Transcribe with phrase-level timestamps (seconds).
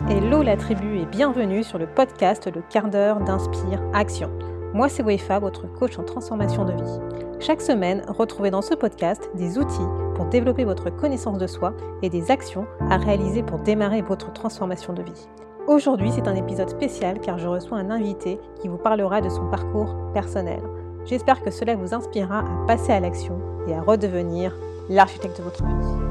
[0.00, 4.28] Hello la tribu et bienvenue sur le podcast Le quart d'heure d'Inspire Action.
[4.72, 7.38] Moi c'est Wefa, votre coach en transformation de vie.
[7.38, 9.86] Chaque semaine, retrouvez dans ce podcast des outils
[10.16, 14.94] pour développer votre connaissance de soi et des actions à réaliser pour démarrer votre transformation
[14.94, 15.28] de vie.
[15.68, 19.48] Aujourd'hui, c'est un épisode spécial car je reçois un invité qui vous parlera de son
[19.48, 20.60] parcours personnel.
[21.04, 24.56] J'espère que cela vous inspirera à passer à l'action et à redevenir
[24.88, 26.03] l'architecte de votre vie.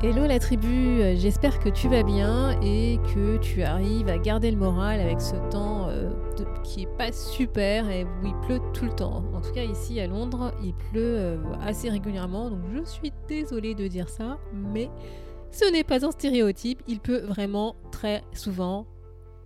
[0.00, 4.52] Hello la tribu, euh, j'espère que tu vas bien et que tu arrives à garder
[4.52, 6.12] le moral avec ce temps euh,
[6.62, 9.24] qui est pas super et où il pleut tout le temps.
[9.34, 13.74] En tout cas ici à Londres, il pleut euh, assez régulièrement, donc je suis désolée
[13.74, 14.88] de dire ça, mais
[15.50, 18.86] ce n'est pas un stéréotype, il pleut vraiment très souvent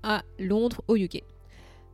[0.02, 1.22] à Londres au UK.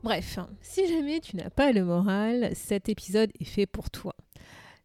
[0.03, 4.17] Bref, si jamais tu n'as pas le moral, cet épisode est fait pour toi.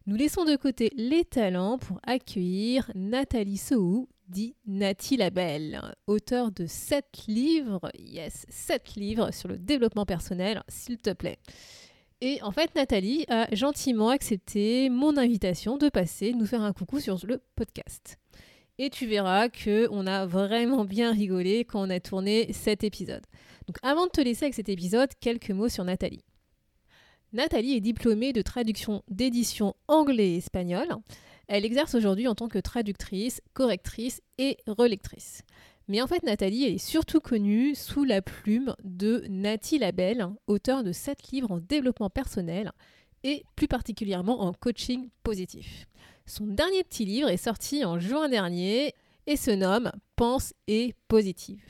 [0.06, 6.66] Nous laissons de côté les talents pour accueillir Nathalie Sou, dit Nathalie Labelle, auteur de
[6.66, 11.38] 7 livres, yes, 7 livres sur le développement personnel, s'il te plaît.
[12.20, 17.00] Et en fait, Nathalie a gentiment accepté mon invitation de passer nous faire un coucou
[17.00, 18.18] sur le podcast.
[18.76, 23.24] Et tu verras que on a vraiment bien rigolé quand on a tourné cet épisode.
[23.66, 26.24] Donc avant de te laisser avec cet épisode, quelques mots sur Nathalie.
[27.34, 30.86] Nathalie est diplômée de traduction d'édition anglais et espagnol.
[31.48, 35.42] Elle exerce aujourd'hui en tant que traductrice, correctrice et relectrice.
[35.88, 40.92] Mais en fait, Nathalie est surtout connue sous la plume de Nati Labelle, auteur de
[40.92, 42.70] sept livres en développement personnel
[43.24, 45.88] et plus particulièrement en coaching positif.
[46.26, 48.94] Son dernier petit livre est sorti en juin dernier
[49.26, 51.64] et se nomme Pense et positive.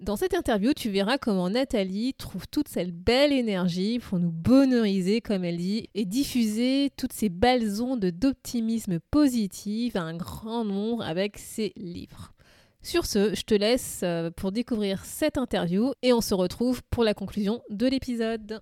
[0.00, 5.20] Dans cette interview, tu verras comment Nathalie trouve toute cette belle énergie pour nous bonheuriser,
[5.20, 11.02] comme elle dit, et diffuser toutes ces belles ondes d'optimisme positif à un grand nombre
[11.02, 12.32] avec ses livres.
[12.80, 17.02] Sur ce, je te laisse euh, pour découvrir cette interview et on se retrouve pour
[17.02, 18.60] la conclusion de l'épisode.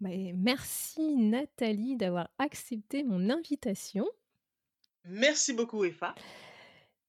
[0.00, 4.06] Merci Nathalie d'avoir accepté mon invitation.
[5.04, 6.14] Merci beaucoup Eva.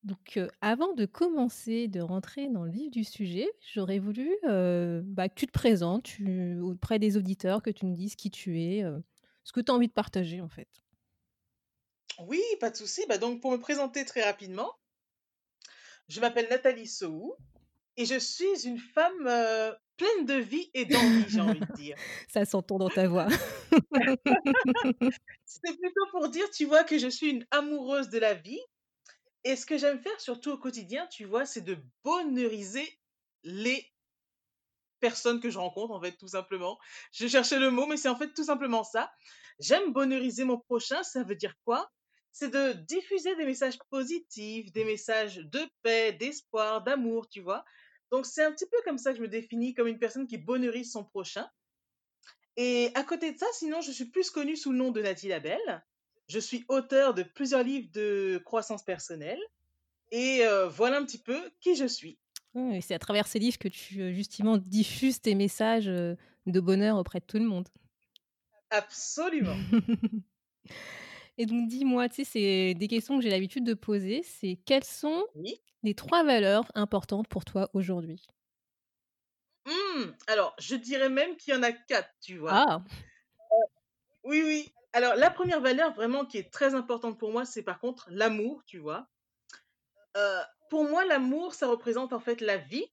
[0.03, 5.35] Donc, avant de commencer, de rentrer dans le vif du sujet, j'aurais voulu bah, que
[5.35, 6.09] tu te présentes
[6.61, 8.83] auprès des auditeurs, que tu nous dises qui tu es,
[9.43, 10.67] ce que tu as envie de partager en fait.
[12.19, 13.05] Oui, pas de souci.
[13.07, 14.73] Bah, donc, pour me présenter très rapidement,
[16.09, 17.33] je m'appelle Nathalie Sou
[17.95, 19.29] et je suis une femme
[19.97, 21.95] pleine de vie et d'envie, j'ai envie de dire.
[22.29, 23.27] Ça s'entend dans ta voix.
[25.45, 28.61] C'est plutôt pour dire, tu vois, que je suis une amoureuse de la vie
[29.43, 32.87] et ce que j'aime faire surtout au quotidien, tu vois, c'est de bonheuriser
[33.43, 33.91] les
[34.99, 36.79] personnes que je rencontre, en fait, tout simplement.
[37.11, 39.11] Je cherchais le mot, mais c'est en fait tout simplement ça.
[39.59, 41.91] J'aime bonheuriser mon prochain, ça veut dire quoi?
[42.31, 47.63] C'est de diffuser des messages positifs, des messages de paix, d'espoir, d'amour, tu vois.
[48.11, 50.37] Donc c'est un petit peu comme ça que je me définis comme une personne qui
[50.37, 51.47] bonheurise son prochain.
[52.55, 55.29] Et à côté de ça, sinon, je suis plus connue sous le nom de Nathalie
[55.29, 55.83] Labelle.
[56.27, 59.39] Je suis auteur de plusieurs livres de croissance personnelle.
[60.11, 62.19] Et voilà un petit peu qui je suis.
[62.81, 67.25] c'est à travers ces livres que tu justement diffuses tes messages de bonheur auprès de
[67.25, 67.67] tout le monde.
[68.69, 69.55] Absolument.
[71.37, 74.21] Et donc dis-moi, tu sais, c'est des questions que j'ai l'habitude de poser.
[74.23, 75.25] C'est quelles sont
[75.81, 78.25] les trois valeurs importantes pour toi aujourd'hui?
[79.65, 82.65] Mmh, Alors, je dirais même qu'il y en a quatre, tu vois.
[82.67, 82.83] Ah.
[84.23, 84.73] oui, oui.
[84.93, 88.63] Alors, la première valeur vraiment qui est très importante pour moi, c'est par contre l'amour,
[88.65, 89.07] tu vois.
[90.15, 92.85] Euh, pour moi, l'amour, ça représente en fait la vie.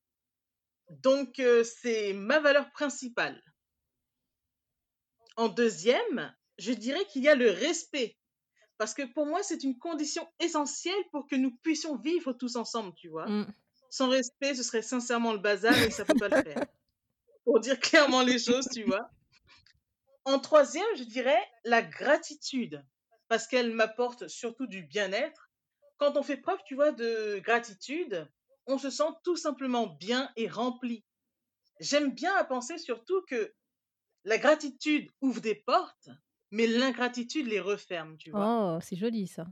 [0.89, 3.41] Donc, euh, c'est ma valeur principale.
[5.37, 8.17] En deuxième, je dirais qu'il y a le respect.
[8.79, 12.95] Parce que pour moi, c'est une condition essentielle pour que nous puissions vivre tous ensemble,
[12.95, 13.27] tu vois.
[13.27, 13.53] Mmh.
[13.91, 16.65] Sans respect, ce serait sincèrement le bazar et ça ne peut pas le faire.
[17.45, 19.11] Pour dire clairement les choses, tu vois.
[20.25, 22.85] En troisième, je dirais la gratitude,
[23.29, 25.51] parce qu'elle m'apporte surtout du bien-être.
[25.99, 28.29] Quand on fait preuve, tu vois, de gratitude,
[28.67, 31.05] on se sent tout simplement bien et rempli.
[31.81, 33.55] J'aime bien à penser surtout que
[34.25, 36.11] la gratitude ouvre des portes,
[36.51, 38.77] mais l'ingratitude les referme, tu vois.
[38.77, 39.47] Oh, c'est joli ça.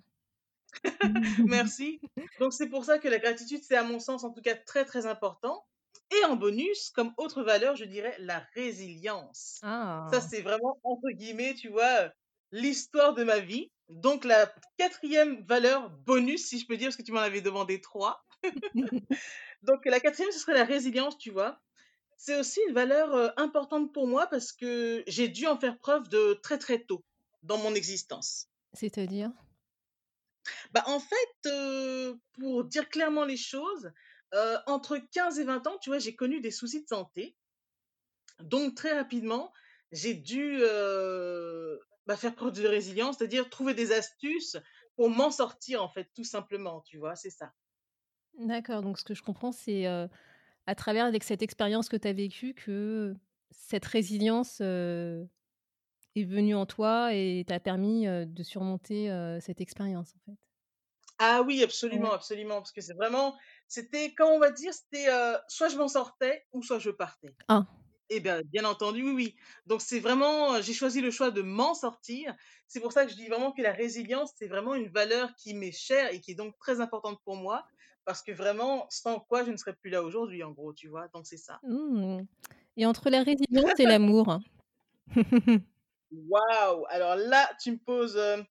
[1.46, 2.00] Merci.
[2.38, 4.84] Donc c'est pour ça que la gratitude, c'est à mon sens en tout cas très
[4.84, 5.66] très important.
[6.10, 9.58] Et en bonus, comme autre valeur, je dirais la résilience.
[9.60, 10.20] Ça, Ah.
[10.20, 12.10] c'est vraiment, entre guillemets, tu vois,
[12.50, 13.70] l'histoire de ma vie.
[13.88, 17.80] Donc, la quatrième valeur bonus, si je peux dire, parce que tu m'en avais demandé
[17.80, 18.24] trois.
[19.62, 21.60] Donc, la quatrième, ce serait la résilience, tu vois.
[22.16, 26.34] C'est aussi une valeur importante pour moi parce que j'ai dû en faire preuve de
[26.42, 27.04] très, très tôt
[27.42, 28.48] dans mon existence.
[28.72, 29.30] C'est-à-dire?
[30.72, 31.50] Bah, en fait,
[32.32, 33.92] pour dire clairement les choses,
[34.34, 37.36] Heu, entre 15 et 20 ans, tu vois, j'ai connu des soucis de santé.
[38.40, 39.52] Donc très rapidement,
[39.92, 44.56] j'ai dû, heu, bah, faire preuve de résilience, c'est-à-dire trouver des astuces
[44.96, 47.16] pour m'en sortir, en fait, tout simplement, tu vois?
[47.16, 47.52] C'est ça.
[48.38, 52.12] D'accord, donc ce que je comprends, c'est, à travers avec cette expérience que tu as
[52.12, 53.16] vécue que
[53.50, 54.60] cette résilience,
[56.16, 59.08] est venue en toi et t'a permis, de surmonter,
[59.40, 60.38] cette expérience, en fait?
[61.18, 63.36] Ah oui, absolument, absolument, parce que c'est vraiment
[63.66, 64.72] c'était, comment on va dire?
[64.72, 67.36] C'était, heu, soit je m'en sortais ou soit je partais.
[67.48, 67.66] Ah,
[68.10, 69.36] Et bien, bien entendu, oui, oui.
[69.66, 72.34] Donc c'est vraiment, heu, j'ai choisi le choix de m'en sortir.
[72.68, 75.54] C'est pour ça que je dis vraiment que la résilience, c'est vraiment une valeur qui
[75.54, 77.66] m'est chère et qui est donc très importante pour moi,
[78.04, 81.08] parce que vraiment, sans quoi je ne serais plus là aujourd'hui, en gros, tu vois?
[81.14, 81.62] Donc c'est ça.
[81.62, 82.22] mmh
[82.76, 84.38] et entre la résilience et l'amour?
[86.10, 86.84] Waouh!
[86.88, 88.44] Alors là, tu me poses, hem,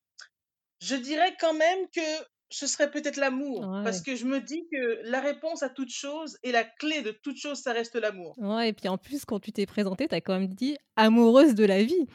[0.81, 2.01] je dirais quand même que
[2.49, 6.37] ce serait peut-être l'amour, parce que je me dis que la réponse à toute chose
[6.43, 8.35] et la clé de toute chose, ça reste l'amour.
[8.37, 11.55] ouais et puis en plus, quand tu t'es présentée, tu as quand même dit: «Amoureuse
[11.55, 12.07] de la vie».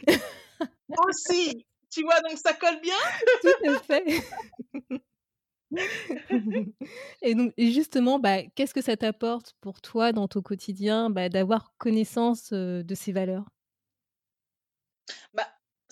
[1.07, 1.67] Aussi!
[1.91, 2.95] Tu vois, donc ça colle bien?
[3.43, 4.23] Tout à fait.
[7.23, 11.75] Et donc justement, bah, qu'est-ce que ça t'apporte pour toi dans ton quotidien, bah, d'avoir
[11.79, 13.45] connaissance, de ces valeurs?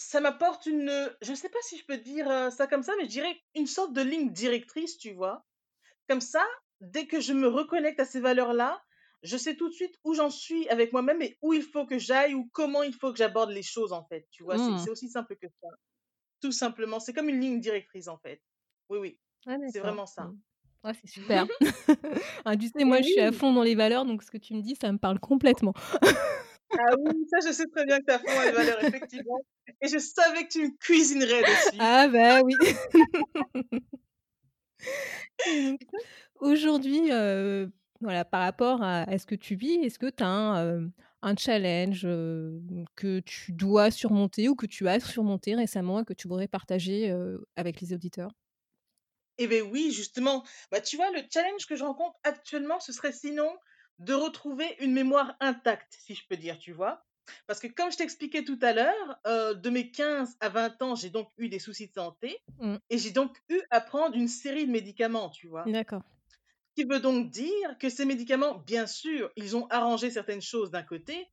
[0.02, 3.10] Ça m'apporte une, je sais pas si je peux dire, ça comme ça, mais je
[3.10, 5.44] dirais une sorte de ligne directrice, tu vois?
[6.08, 6.42] Comme ça,
[6.80, 8.82] dès que je me reconnecte à ces valeurs-là,
[9.22, 11.98] je sais tout de suite où j'en suis avec moi-même et où il faut que
[11.98, 14.56] j'aille ou comment il faut que j'aborde les choses, en fait, tu vois?
[14.56, 14.78] C'est Mmh.
[14.78, 15.68] c'est aussi simple que ça,
[16.40, 16.98] tout simplement.
[16.98, 18.40] C'est comme une ligne directrice, en fait.
[18.88, 20.22] Oui, oui, Ah c'est vraiment ça.
[20.22, 20.92] Mmh.
[20.94, 21.06] C'est
[21.44, 21.46] super.
[22.46, 24.54] Ah, tu sais, moi, je suis à fond dans les valeurs, donc ce que tu
[24.54, 25.74] me dis, ça me parle complètement.
[26.76, 29.38] Ah oui, ça, je sais très bien que tu as fond dans les valeurs, effectivement
[29.82, 31.76] et je savais que tu me cuisinerais dessus.
[31.78, 32.60] Ah bah, oui.
[36.40, 40.28] Aujourd'hui, heu, voilà, par rapport à à ce que tu vis, est-ce que tu as
[40.28, 40.90] un,
[41.22, 42.62] un challenge, heu,
[42.96, 47.14] que tu dois surmonter ou que tu as surmonté récemment et que tu voudrais partager,
[47.56, 48.30] avec les auditeurs?
[49.38, 50.44] Eh beh, oui, justement.
[50.70, 53.50] Bah, tu vois, le challenge que je rencontre actuellement, ce serait sinon
[54.00, 57.06] de retrouver une mémoire intacte, si je peux dire, tu vois?
[57.46, 60.96] Parce que comme je t'expliquais tout à l'heure, heu, de mes 15 à 20 ans,
[60.96, 62.80] j'ai donc eu des soucis de santé Mmh.
[62.90, 65.72] et j'ai donc eu à prendre une série de médicaments, tu vois?
[65.72, 66.04] D'accord.
[66.76, 70.70] Ce qui veut donc dire que ces médicaments, bien sûr, ils ont arrangé certaines choses
[70.70, 71.28] d'un côté,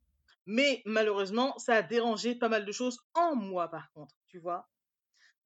[0.46, 4.68] mais malheureusement, ça a dérangé pas mal de choses en moi, par contre, tu vois?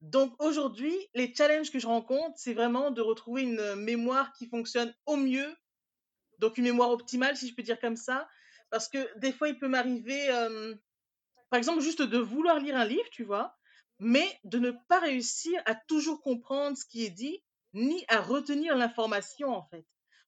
[0.01, 4.47] Donc aujourd'hui, les challenges que je rencontre, c'est vraiment de retrouver une, heu, mémoire qui
[4.49, 5.55] fonctionne au mieux,
[6.39, 8.27] donc une mémoire optimale, si je peux dire comme ça.
[8.69, 10.27] Parce que des fois, il peut m'arriver,
[11.49, 13.55] par exemple, juste de vouloir lire un livre, tu vois?
[13.99, 17.43] Mais de ne pas réussir à toujours comprendre ce qui est dit,
[17.73, 19.85] ni à retenir l'information, en fait.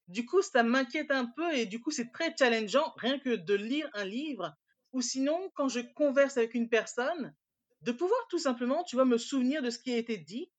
[0.08, 3.54] Du coup, ça m'inquiète un peu et du coup, c'est très challengeant, rien que de
[3.56, 4.54] lire un livre
[4.94, 7.34] ou sinon, quand je converse avec une personne,
[7.82, 10.52] de pouvoir tout simplement, tu vois, me souvenir de ce qui a été dit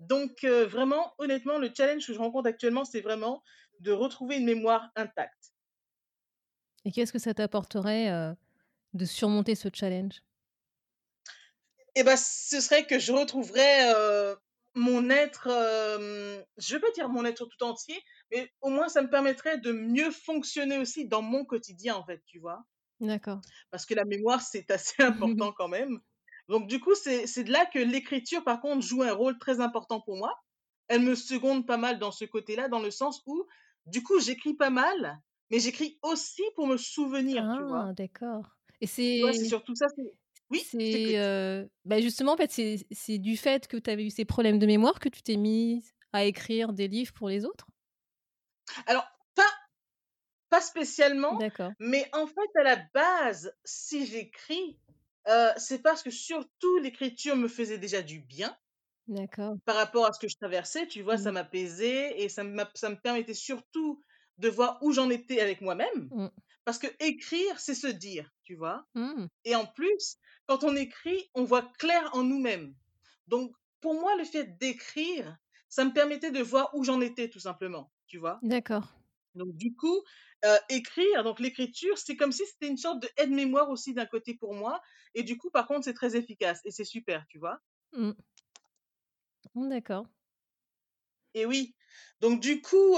[0.00, 3.42] donc, vraiment, honnêtement, le challenge que je rencontre actuellement, c'est vraiment
[3.80, 5.52] de retrouver une mémoire intacte.
[6.84, 8.34] Et qu'est-ce que ça t'apporterait,
[8.94, 10.22] de surmonter ce challenge?
[11.94, 13.92] Et bah, ce serait que je retrouverais,
[14.74, 19.02] mon être, hem, je vais pas dire mon être tout entier, mais au moins ça
[19.02, 22.64] me permettrait de mieux fonctionner aussi dans mon quotidien, en fait, tu vois?
[23.00, 23.40] D'accord.
[23.70, 26.00] Parce que la mémoire, c'est assez important quand même.
[26.48, 29.60] Donc du coup, c'est c'est de là que l'écriture, par contre, joue un rôle très
[29.60, 30.34] important pour moi.
[30.88, 33.46] Elle me seconde pas mal dans ce côté-là, dans le sens où,
[33.90, 37.86] du coup, j'écris pas mal, mais j'écris aussi pour me souvenir, tu vois?
[37.86, 38.56] Ah d'accord.
[38.80, 40.12] Et c'est surtout ça, c'est
[40.50, 42.50] oui, c'est, heu, bah, justement, en fait,
[42.90, 45.92] c'est du fait que tu avais eu ces problèmes de mémoire que tu t'es mise
[46.12, 47.66] à écrire des livres pour les autres?
[48.86, 49.46] Alors, pas
[50.50, 54.78] pas spécialement, D'accord, mais en fait, à la base, si j'écris,
[55.28, 58.56] heu, c'est parce que surtout l'écriture me faisait déjà du bien
[59.08, 59.58] d'accord.
[59.64, 61.18] par rapport à ce que je traversais, tu vois?
[61.18, 61.32] Ça Mmh.
[61.32, 64.02] m'apaisait et ça m'a ça me permettait surtout
[64.38, 66.10] de voir où j'en étais avec moi-même.
[66.10, 66.32] Mmh.
[66.64, 68.86] Parce que écrire, c'est se dire, tu vois?
[68.94, 69.28] Mmh.
[69.44, 72.74] Et en plus, quand on écrit, on voit clair en nous-mêmes.
[73.28, 75.38] Donc, pour moi, le fait d'écrire,
[75.68, 78.42] ça me permettait de voir où j'en étais, tout simplement, tu vois?
[78.42, 78.88] D'accord.
[79.34, 80.02] Donc, du coup,
[80.44, 84.34] heu, écrire, donc l'écriture, c'est comme si c'était une sorte de aide-mémoire aussi d'un côté
[84.36, 84.80] pour moi
[85.14, 87.60] et du coup, par contre, c'est très efficace et c'est super, tu vois?
[89.54, 90.08] Mmh, d'accord.
[91.34, 91.74] Et oui,
[92.20, 92.96] donc du coup,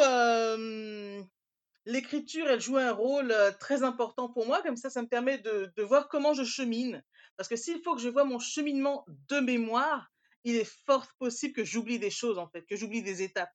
[1.87, 4.63] l'écriture, elle joue un rôle, très important pour moi.
[4.63, 7.03] Comme ça, ça me permet de de voir comment je chemine.
[7.37, 10.09] Parce que s'il faut que je vois mon cheminement de mémoire,
[10.45, 13.53] il est fort possible que j'oublie des choses, en fait, que j'oublie des étapes.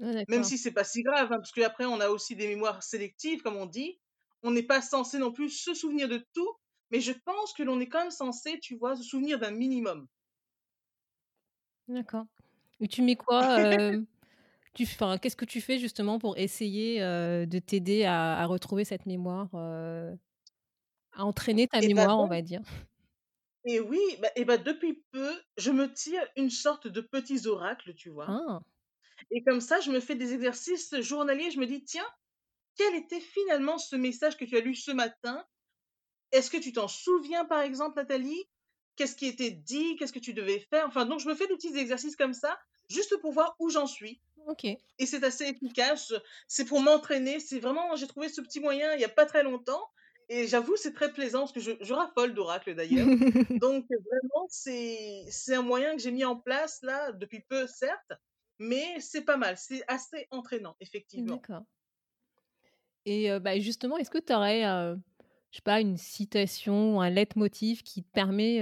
[0.00, 2.82] Ah, Même si c'est pas si grave, hein, parce qu'après on a aussi des mémoires
[2.82, 4.00] sélectives, comme on dit.
[4.42, 6.56] On n'est pas censé non plus se souvenir de tout,
[6.90, 10.08] mais je pense que l'on est quand même censé, tu vois, se souvenir d'un minimum.
[11.88, 12.26] D'accord.
[12.80, 13.60] Et tu mets quoi,
[14.74, 19.06] tu enfin, qu'est-ce que tu fais justement pour essayer, de t'aider à à retrouver cette
[19.06, 19.50] mémoire,
[21.14, 22.60] à entraîner ta Et bah, mémoire, on va dire?
[23.64, 27.94] et oui, bah et bah, depuis peu, je me tire une sorte de petits oracles,
[27.94, 28.36] tu vois?
[28.36, 28.62] Ah!
[29.32, 31.50] Et comme ça, je me fais des exercices journaliers.
[31.50, 32.06] Je me dis: «Tiens,
[32.76, 35.46] quel était finalement ce message que tu as lu ce matin?
[36.32, 38.44] Est-ce que tu t'en souviens, par exemple, Nathalie?
[38.96, 39.96] Qu'est-ce qui était dit?
[39.96, 42.58] Qu'est-ce que tu devais faire?» enfin, donc je me fais des petits exercices comme ça,
[42.88, 44.78] juste pour voir où j'en suis OK.
[44.98, 46.12] et c'est assez efficace.
[46.48, 47.40] C'est pour m'entraîner.
[47.40, 49.90] C'est vraiment j'ai trouvé ce petit moyen il y a pas très longtemps
[50.28, 53.12] et j'avoue, c'est très plaisant parce que je je raffole d'oracles d'ailleurs.
[53.60, 58.12] Donc vraiment, c'est un moyen que j'ai mis en place là, depuis peu certes,
[58.58, 59.56] mais c'est pas mal.
[59.58, 61.44] C'est assez entraînant, effectivement.
[61.44, 61.64] D'accord.
[63.04, 65.00] Et heu, bah, justement, est-ce que tu aurais, heu,
[65.52, 68.60] je sais pas, une citation ou un leitmotiv qui te permet,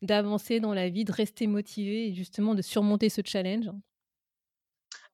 [0.00, 3.70] d'avancer dans la vie, de rester motivé et justement de surmonter ce challenge?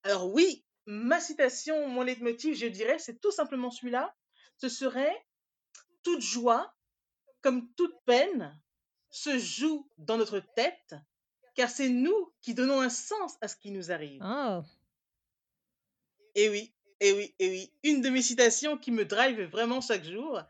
[0.03, 4.15] Alors oui, ma citation, mon leitmotiv, je dirais, c'est tout simplement celui-là.
[4.57, 5.15] Ce serait:
[6.03, 6.73] «Toute joie,
[7.41, 8.57] comme toute peine,
[9.09, 10.95] se joue dans notre tête,
[11.55, 14.21] car c'est nous qui donnons un sens à ce qui nous arrive».
[14.23, 14.63] Ah!
[16.35, 17.73] Et oui, et oui, et oui.
[17.83, 20.41] Une de mes citations qui me drive vraiment chaque jour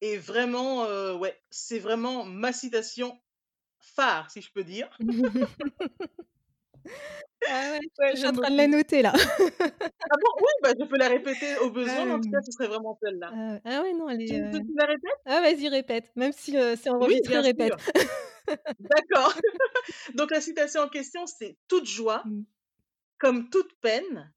[0.00, 3.20] et vraiment, heu, ouais, c'est vraiment ma citation
[3.80, 4.90] phare, si je peux dire.
[7.46, 9.12] Ah ouais, Ouais, je suis en train de la noter là.
[10.10, 10.28] Ah bon?
[10.42, 12.98] Oui, bah, je peux la répéter au besoin, mais en tout cas, ce serait vraiment
[13.02, 13.36] celle-là.
[13.64, 15.20] ah ouais, non, elle Tu est, que heu je te la répète?
[15.26, 17.78] ah vas-y répète, même si, heu, c'est Oui, enregistré, bien répète.
[18.78, 19.34] D'accord.
[20.14, 22.44] Donc la citation en question, c'est: «Toute joie, Mmh.
[23.18, 24.34] comme toute peine,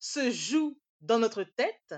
[0.00, 1.94] se joue dans notre tête,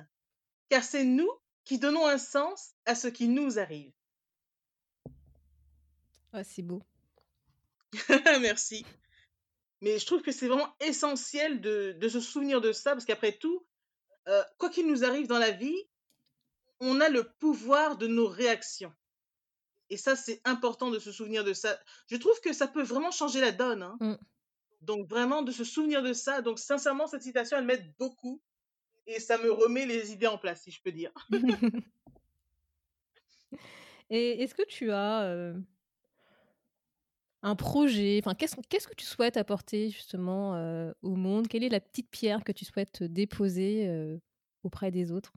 [0.71, 1.31] car c'est nous
[1.65, 3.93] qui donnons un sens à ce qui nous arrive».
[6.33, 6.83] Ah, c'est beau.
[8.41, 8.87] Merci.
[9.81, 13.33] Mais je trouve que c'est vraiment essentiel de de se souvenir de ça parce qu'après
[13.33, 13.67] tout,
[14.29, 15.89] heu, quoi qu'il nous arrive dans la vie,
[16.81, 18.95] on a le pouvoir de nos réactions
[19.93, 21.79] et ça, c'est important de se souvenir de ça.
[22.07, 24.17] Je trouve que ça peut vraiment changer la donne, hein, Mmh.
[24.81, 26.41] donc vraiment de se souvenir de ça.
[26.41, 28.41] Donc sincèrement, cette citation, elle m'aide beaucoup
[29.07, 31.13] et ça me remet les idées en place, si je peux dire.
[34.11, 35.65] Et est-ce que tu as, heu
[37.43, 41.49] un projet, enfin, qu'est-ce qu'est-ce que tu souhaites apporter justement, heu, au monde?
[41.49, 44.21] Quelle est la petite pierre que tu souhaites déposer, heu,
[44.63, 45.33] auprès des autres?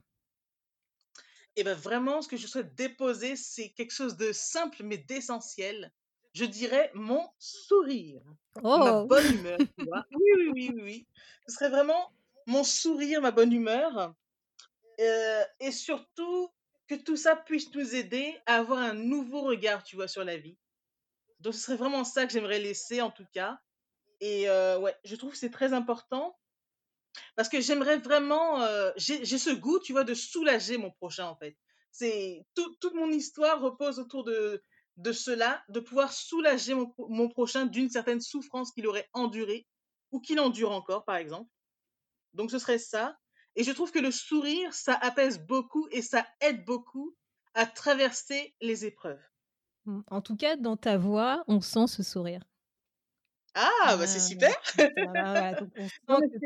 [1.56, 5.92] Et bah, vraiment, ce que je souhaite déposer, c'est quelque chose de simple mais d'essentiel.
[6.34, 8.22] Je dirais mon sourire,
[8.74, 9.08] ma Oh!
[9.08, 10.04] bonne humeur, tu vois?
[10.12, 11.08] Oui, oui, oui, oui, oui.
[11.48, 12.12] Ce serait vraiment
[12.46, 14.14] mon sourire, ma bonne humeur,
[15.00, 16.50] heu et surtout
[16.88, 20.36] que tout ça puisse nous aider à avoir un nouveau regard, tu vois, sur la
[20.36, 20.58] vie.
[21.40, 23.60] Donc ce serait vraiment ça que j'aimerais laisser en tout cas
[24.20, 26.36] et heu, ouais, je trouve que c'est très important
[27.36, 31.36] parce que j'aimerais vraiment, heu, j'ai ce goût, tu vois, de soulager mon prochain, en
[31.36, 31.56] fait.
[31.92, 34.62] C'est tout toute mon histoire repose autour de
[35.12, 39.66] cela, de pouvoir soulager mon prochain d'une certaine souffrance qu'il aurait endurée
[40.12, 41.50] ou qu'il endure encore, par exemple.
[42.36, 43.18] Donc ce serait ça
[43.56, 47.16] et je trouve que le sourire, ça apaise beaucoup et ça aide beaucoup
[47.54, 49.22] à traverser les épreuves.
[49.86, 52.42] Mmh, en tout cas, dans ta voix, on sent ce sourire.
[53.54, 53.96] Ah!
[53.98, 54.54] Bah, c'est Ah super!
[54.78, 55.54] ouais,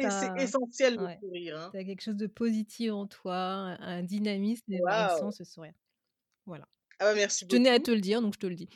[0.09, 1.71] c'est essentiel le ouais, sourire, hein.
[1.73, 3.35] tu as quelque chose de positif en toi,
[3.81, 5.75] un dynamisme et on sent ce sourire.
[6.47, 6.67] Voilà.
[7.01, 8.69] Ah bah, Je merci tenais à te le dire, donc je te le dis.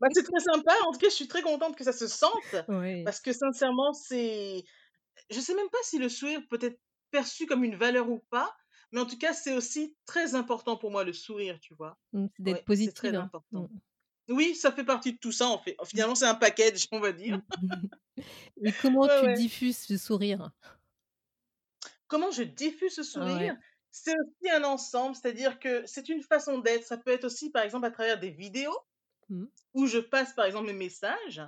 [0.00, 0.72] Bah, c'est très sympa.
[0.86, 2.32] En tout cas, je suis très contente que ça se sente
[2.68, 3.04] Oui.
[3.04, 4.64] parce que sincèrement, c'est
[5.30, 6.80] je sais même pas si le sourire peut être
[7.10, 8.56] perçu comme une valeur ou pas,
[8.92, 11.98] mais en tout cas, c'est aussi très important pour moi le sourire, tu vois?
[12.36, 13.30] C'est d'être Ouais, c'est très hein.
[13.52, 13.64] Mmh.
[13.64, 13.70] important.
[14.30, 15.76] Oui, ça fait partie de tout ça, en fait.
[15.86, 17.40] Finalement, c'est un package, on va dire.
[17.60, 17.88] Mmh.
[18.62, 19.38] Et comment Ouais, tu ouais.
[19.38, 20.52] diffuses ce sourire?
[22.08, 23.16] Comment je diffuse ce Ouais.
[23.20, 23.56] sourire?
[23.90, 26.84] C'est aussi un ensemble, c'est-à-dire que c'est une façon d'être.
[26.84, 28.76] Ça peut être aussi, par exemple, à travers des vidéos
[29.28, 29.46] Mmh.
[29.74, 31.42] où je passe, par exemple, mes messages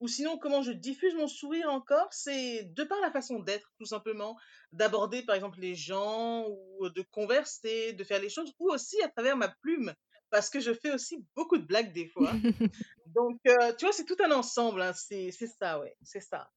[0.00, 2.08] Ou sinon, comment je diffuse mon sourire encore?
[2.12, 4.36] C'est de par la façon d'être, tout simplement,
[4.72, 9.08] d'aborder, par exemple, les gens ou de converser, de faire les choses ou aussi à
[9.08, 9.94] travers ma plume,
[10.30, 12.40] parce que je fais aussi beaucoup de blagues des fois.
[13.06, 16.50] Donc, heu, tu vois, c'est tout un ensemble, hein, c'est c'est ça, ouais, c'est ça.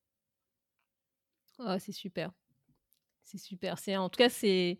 [1.59, 2.31] Ah, c'est super,
[3.23, 3.79] c'est super.
[3.79, 4.79] C'est en tout cas, c'est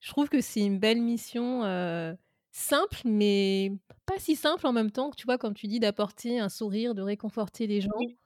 [0.00, 2.16] je trouve que c'est une belle mission, heu,
[2.58, 3.72] simple, mais
[4.06, 6.94] pas si simple en même temps, que tu vois, comme tu dis, d'apporter un sourire,
[6.94, 7.88] de réconforter les gens.
[7.94, 8.18] Oui,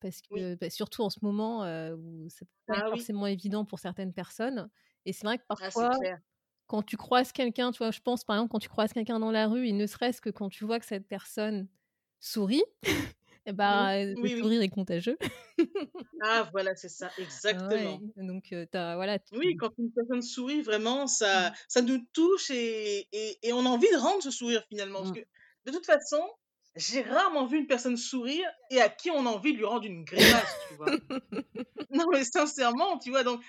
[0.00, 0.42] parce Oui.
[0.42, 3.08] que bah, surtout en ce moment euh, où c'est pas Ah oui.
[3.08, 4.70] forcément évident pour certaines personnes.
[5.06, 5.88] Et c'est vrai que Ah, parfois,
[6.68, 9.32] quand tu croises quelqu'un, tu vois, je pense par exemple quand tu croises quelqu'un dans
[9.32, 11.68] la rue, et ne serait-ce que quand tu vois que cette personne
[12.20, 12.64] sourit,
[13.48, 13.56] et Mmh.
[13.56, 14.40] bah, le Oui, oui.
[14.40, 15.18] sourire est contagieux.
[16.20, 18.00] Ah, voilà, c'est ça, Ah ouais, exactement.
[18.16, 23.06] donc t'as, voilà, Oui, quand une personne sourit, vraiment, ça, Mm, ça nous touche et,
[23.12, 24.98] et, et on a envie de rendre ce sourire finalement.
[25.00, 25.14] Parce mm.
[25.14, 25.26] que
[25.66, 26.20] de toute façon,
[26.76, 29.86] j'ai rarement vu une personne sourire et à qui on a envie de lui rendre
[29.86, 30.90] une grimace, tu vois?
[31.90, 33.40] Non, mais sincèrement, tu vois, donc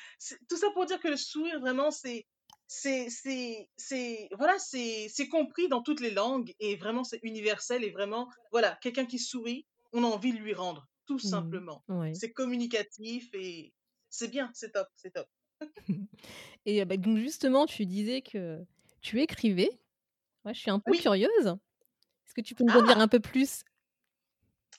[0.48, 2.25] tout ça pour dire que le sourire, vraiment, c'est,
[2.68, 7.84] c'est, c'est, c'est, voilà, c'est, c'est compris dans toutes les langues et vraiment, c'est universel
[7.84, 11.84] et vraiment, voilà, quelqu'un qui sourit, on a envie de lui rendre, tout Mm, simplement.
[11.89, 12.13] ouais.
[12.13, 13.74] C'est communicatif et
[14.10, 15.27] c'est bien, c'est top, c'est top.
[16.65, 18.60] Et bah, donc justement, tu disais que
[19.01, 19.69] tu écrivais.
[20.46, 21.00] Ouais, je suis un peu Oui.
[21.00, 21.48] curieuse.
[21.48, 23.63] Est-ce que tu peux nous en dire Ah, un peu plus?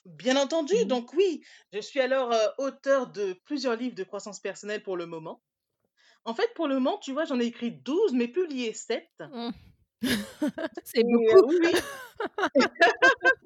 [0.05, 0.87] Bien entendu, Mhm.
[0.87, 5.05] donc oui, je suis alors euh, auteur de plusieurs livres de croissance personnelle pour le
[5.05, 5.43] moment.
[6.25, 9.07] En fait, pour le moment, tu vois, j'en ai écrit 12, mais publié 7.
[9.19, 9.49] Mm.
[10.83, 11.51] C'est beaucoup.
[11.51, 11.71] euh, oui,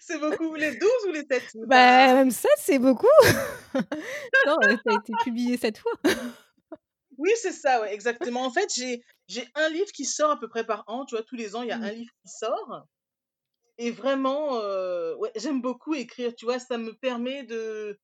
[0.00, 0.54] c'est beaucoup.
[0.54, 3.06] Les 12 ou les 7 c'est Bah, même ça, c'est beaucoup.
[3.74, 5.92] non, ça a été publié cette fois.
[7.18, 8.44] Oui, c'est ça, ouais, exactement.
[8.44, 9.02] En fait, j'ai,
[9.54, 11.04] un livre qui sort à peu près par an.
[11.04, 12.86] Tu vois, tous les ans, il y a un livre qui sort.
[13.78, 16.34] Et vraiment, euh, ouais, j'aime beaucoup écrire.
[16.34, 17.98] Tu vois, ça me permet de...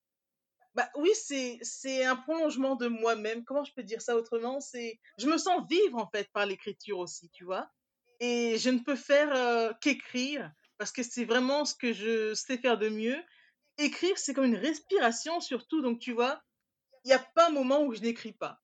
[0.75, 3.45] Bah oui, c'est, c'est un prolongement de moi-même.
[3.45, 4.61] Comment je peux dire ça autrement?
[4.61, 7.69] C'est, je me sens vivre, en fait, par l'écriture aussi, tu vois?
[8.21, 12.59] Et je ne peux faire euh, qu'écrire parce que c'est vraiment ce que je sais
[12.59, 13.21] faire de mieux.
[13.77, 15.83] Écrire, c'est comme une respiration surtout.
[15.83, 16.43] Donc, tu vois,
[17.05, 18.61] il n'y a pas un moment où je n'écris pas.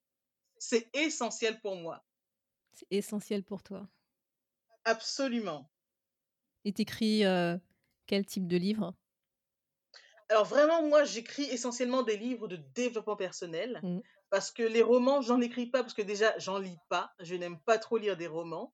[0.57, 2.03] C'est essentiel pour moi.
[2.73, 3.87] C'est essentiel pour toi.
[4.85, 5.69] Absolument.
[6.63, 7.57] Et t'écris euh,
[8.07, 8.93] quel type de livre?
[10.29, 13.99] Alors, vraiment, moi, j'écris essentiellement des livres de développement personnel Mm.
[14.29, 17.13] parce que les romans, j'en écris pas parce que déjà, j'en lis pas.
[17.19, 18.73] Je n'aime pas trop lire des romans.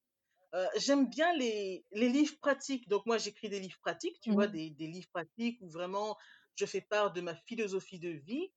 [0.54, 2.88] Euh, j'aime bien les, les livres pratiques.
[2.90, 4.50] Donc, moi, j'écris des livres pratiques, tu vois, Mm.
[4.50, 6.18] des, des livres pratiques où vraiment
[6.56, 8.54] je fais part de ma philosophie de vie.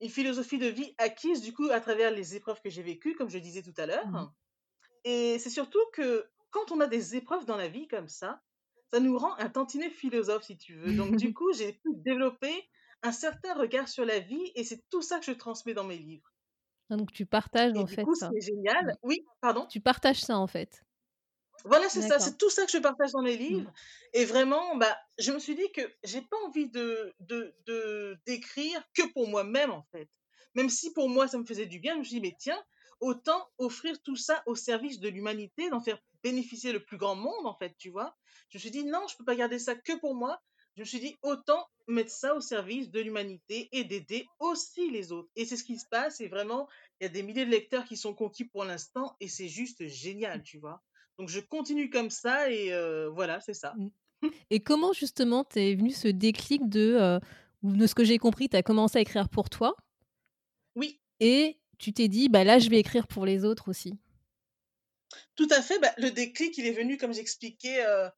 [0.00, 3.30] Une philosophie de vie acquise, du coup, à travers les épreuves que j'ai vécues, comme
[3.30, 4.28] je disais tout à Mm.
[4.28, 4.34] l'heure.
[5.04, 8.42] Et c'est surtout que quand on a des épreuves dans la vie comme ça,
[8.92, 10.94] ça nous rend un tantinet philosophe, si tu veux.
[10.94, 12.68] Donc, du coup, j'ai pu développer
[13.02, 15.98] un certain regard sur la vie et c'est tout ça que je transmets dans mes
[15.98, 16.32] livres.
[16.90, 18.34] Ah, Donc tu partages Et en du fait coup, ça.
[18.34, 18.82] c'est génial.
[18.82, 18.96] Mm.
[19.02, 19.68] Oui, pardon?
[19.68, 20.84] Tu partages ça en fait.
[21.64, 23.64] Voilà, c'est ça, c'est tout ça que je partage dans mes Mm.
[23.64, 23.72] livres.
[24.12, 28.82] Et vraiment, bah, je me suis dit que j'ai pas envie de, de, de, d'écrire
[28.94, 30.08] que pour moi-même, en fait.
[30.54, 32.62] Même si pour moi, ça me faisait du bien, je me suis dit, mais tiens,
[33.00, 37.46] autant offrir tout ça au service de l'humanité, d'en faire bénéficier le plus grand monde,
[37.46, 38.16] en fait, tu vois.
[38.50, 40.40] Je me suis dit, non, je peux pas garder ça que pour moi.
[40.76, 45.12] Je me suis dit, autant mettre ça au service de l'humanité et d'aider aussi les
[45.12, 45.28] autres.
[45.36, 46.20] Et c'est ce qui se passe.
[46.20, 46.68] Et vraiment,
[47.00, 49.86] il y a des milliers de lecteurs qui sont conquis pour l'instant et c'est juste
[49.88, 50.82] génial, tu vois.
[51.18, 53.74] Donc, je continue comme ça et euh, voilà, c'est ça.
[53.76, 53.88] Mm.
[54.50, 57.20] Et comment justement t'es venu ce déclic de, euh,
[57.62, 59.76] de ce que j'ai compris, tu as commencé à écrire pour toi
[60.74, 63.94] Oui, et tu t'es dit, bah là je vais écrire pour les autres aussi?
[65.36, 65.78] tout à fait.
[65.78, 68.08] Bah, le déclic, il est venu, comme j'expliquais, euh,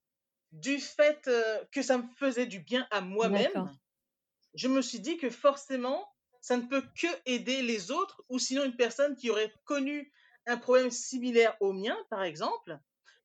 [0.53, 1.31] du fait
[1.71, 3.71] que ça me faisait du bien à moi-même.
[4.55, 6.09] Je me suis dit que forcément,
[6.41, 10.13] ça ne peut que aider les autres ou sinon une personne qui aurait connu
[10.47, 12.79] un problème similaire au mien, par exemple.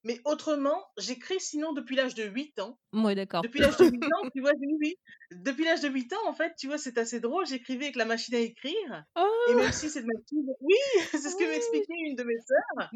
[0.05, 2.79] Mais autrement, j'écris sinon depuis l'âge de 8 ans.
[2.93, 3.41] Ouais, d'accord.
[3.41, 4.95] Depuis l'âge de 8 ans, tu vois, oui, oui.
[5.31, 7.47] Depuis l'âge de 8 ans, en fait, tu vois, c'est assez drôle.
[7.47, 9.03] J'écrivais avec la machine à écrire.
[9.15, 10.45] Oh, Et même si cette machine...
[10.61, 10.75] Oui,
[11.11, 11.49] c'est ce que oui.
[11.49, 12.91] m'expliquait une de mes sœurs.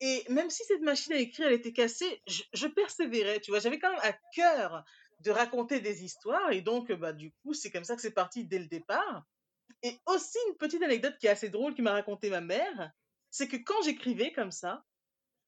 [0.00, 3.58] Et même si cette machine à écrire, elle était cassée, je, je persévérais, tu vois.
[3.58, 4.84] J'avais quand même à cœur
[5.20, 6.52] de raconter des histoires.
[6.52, 9.24] Et donc, bah, du coup, c'est comme ça que c'est parti dès le départ.
[9.82, 12.92] Et aussi, une petite anecdote qui est assez drôle, qui m'a raconté ma mère,
[13.30, 14.84] c'est que quand j'écrivais comme ça,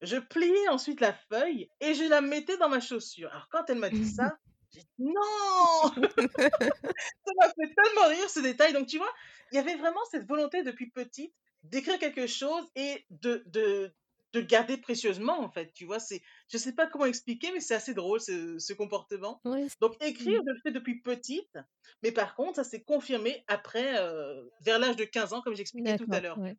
[0.02, 3.30] je pliais ensuite la feuille et je la mettais dans ma chaussure.
[3.30, 4.36] Alors, quand elle m'a dit ça,
[4.72, 8.72] j'ai dit non Ça m'a fait tellement rire ce détail.
[8.72, 9.12] Donc, tu vois,
[9.52, 13.92] il y avait vraiment cette volonté depuis petite d'écrire quelque chose et de, de,
[14.32, 15.72] de le garder précieusement, en fait.
[15.72, 19.40] Tu vois, c'est, je sais pas comment expliquer, mais c'est assez drôle ce, ce comportement.
[19.80, 21.56] Donc, écrire, je le fais depuis petite,
[22.02, 25.96] mais par contre, ça s'est confirmé après, euh, vers l'âge de 15 ans, comme j'expliquais
[25.96, 26.54] tout à l'heure, Ouais.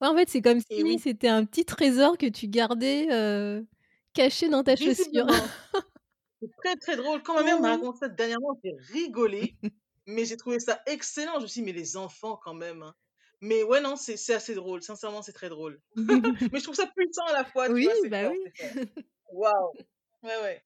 [0.00, 3.62] en fait, c'est comme si oui, c'était un petit trésor que tu gardais euh,
[4.14, 5.26] caché dans ta chaussure.
[6.40, 7.22] c'est très très drôle.
[7.22, 9.56] Quand ma mère m'a raconté ça dernièrement, j'ai rigolé,
[10.06, 11.34] mais j'ai trouvé ça excellent.
[11.38, 12.82] Je me suis dit, mais les enfants quand même.
[12.82, 12.94] hein.
[13.40, 14.82] Mais ouais, non, c'est assez drôle.
[14.82, 15.80] Sincèrement, c'est très drôle.
[16.52, 18.50] Mais je trouve ça puissant à la fois, tu oui, vois, bah fort, oui.
[19.32, 19.72] Waouh.
[20.22, 20.64] Ouais, ouais.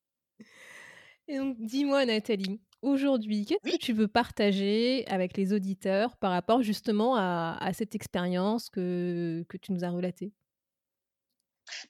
[1.28, 3.72] Et donc, dis-moi, Nathalie, aujourd'hui, qu'est-ce Oui.
[3.72, 9.44] que tu veux partager avec les auditeurs par rapport justement à, à cette expérience que,
[9.48, 10.32] que tu nous as relatée?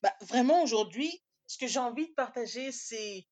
[0.03, 3.27] Bah, vraiment aujourd'hui, ce que j'ai envie de partager, c'est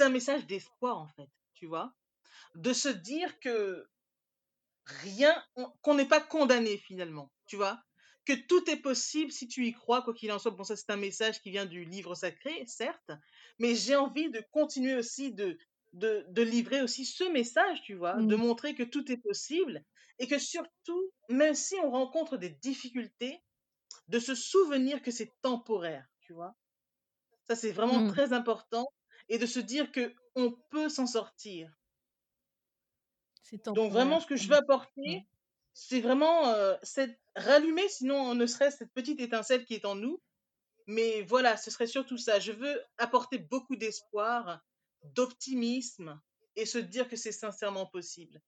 [0.00, 1.94] un message d'espoir en fait, tu vois?
[2.54, 3.86] De se dire que
[4.86, 7.82] rien on qu'on n'est pas condamné finalement, tu vois?
[8.26, 10.50] Que tout est possible si tu y crois, quoi qu'il en soit.
[10.52, 13.10] Bon, ça, c'est un message qui vient du livre sacré, certes,
[13.58, 15.58] mais j'ai envie de continuer aussi de
[15.92, 18.22] de de livrer aussi ce message, tu vois?
[18.22, 18.36] De Mm.
[18.36, 19.84] montrer que tout est possible
[20.18, 23.40] et que surtout, même si on rencontre des difficultés,
[24.08, 26.54] de se souvenir que c'est temporaire, tu vois?
[27.44, 28.14] Ça, c'est vraiment Mm.
[28.14, 28.86] très important
[29.30, 31.72] et de se dire que on peut s'en sortir.
[33.74, 34.50] Donc vraiment, ce que je Mm.
[34.50, 35.26] veux apporter,
[35.74, 40.22] c'est vraiment euh, cette rallumer, sinon ne serait-ce cette petite étincelle qui est en nous.
[40.86, 42.40] Mais voilà, ce serait surtout ça.
[42.40, 44.60] Je veux apporter beaucoup d'espoir,
[45.02, 46.20] d'optimisme
[46.56, 48.42] et se dire que c'est sincèrement possible.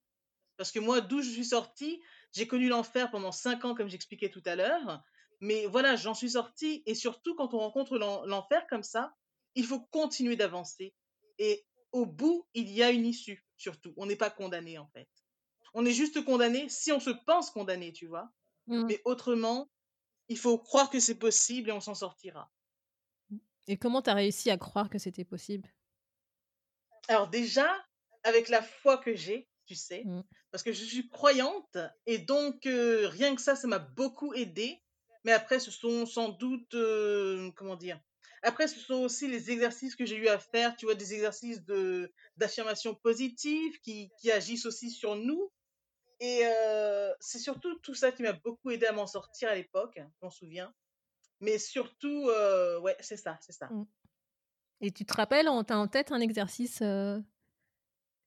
[0.57, 4.31] Parce que moi, d'où je suis sortie, j'ai connu l'enfer pendant cinq ans, comme j'expliquais
[4.31, 5.03] tout à l'heure.
[5.41, 6.83] Mais voilà, j'en suis sortie.
[6.87, 9.15] Et surtout, quand on rencontre l'en- l'enfer comme ça,
[9.55, 10.95] il faut continuer d'avancer.
[11.39, 13.95] Et au bout, il y a une issue, surtout.
[13.97, 15.09] On n'est pas condamné, en fait.
[15.75, 18.31] On est juste condamné si on se pense condamné, tu vois.
[18.67, 18.87] Mm.
[18.87, 19.71] Mais autrement,
[20.29, 22.51] il faut croire que c'est possible et on s'en sortira.
[23.69, 25.69] Et comment tu as réussi à croire que c'était possible?
[27.09, 27.69] Alors déjà,
[28.25, 30.23] avec la foi que j'ai, tu sais, Mm.
[30.51, 34.83] parce que je suis croyante et donc euh, rien que ça, ça m'a beaucoup aidé.
[35.25, 38.01] Mais après, ce sont sans doute, euh, comment dire,
[38.43, 41.65] après, ce sont aussi les exercices que j'ai eu à faire, tu vois, des exercices
[41.65, 45.51] de d'affirmation positive qui, qui agissent aussi sur nous.
[46.21, 49.95] Et euh, c'est surtout tout ça qui m'a beaucoup aidé à m'en sortir à l'époque,
[49.97, 50.75] je m'en souviens.
[51.41, 53.69] Mais surtout, euh, ouais, c'est ça, c'est ça.
[53.69, 53.85] Mm.
[54.81, 57.19] Et tu te rappelles, on t'a en tête un exercice euh,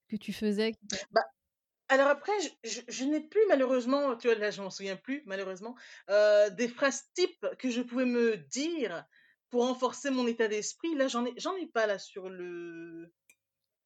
[0.07, 0.73] que tu faisais
[1.11, 1.21] Bah,
[1.89, 5.23] Alors après, je, je- je n'ai plus malheureusement, tu vois, là je m'en souviens plus
[5.25, 5.75] malheureusement,
[6.09, 9.05] euh, des phrases types que je pouvais me dire
[9.49, 10.95] pour renforcer mon état d'esprit.
[10.95, 13.11] Là, j'en ai, j'en ai pas là sur le.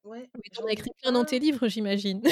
[0.04, 2.22] Ouais, Oui, tu en as ai écrit plein dans tes livres, j'imagine.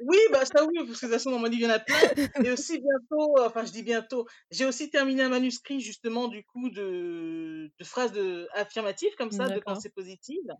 [0.00, 1.74] Oui, bah ça oui, parce que de toute façon dans mon livre il y en
[1.74, 1.96] a plein.
[2.44, 6.68] Et aussi bientôt, enfin je dis bientôt, j'ai aussi terminé un manuscrit justement du coup
[6.70, 10.52] de, de phrases de, affirmatives comme ça, de pensées positives.